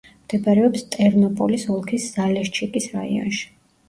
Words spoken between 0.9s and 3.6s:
ტერნოპოლის ოლქის ზალეშჩიკის რაიონში.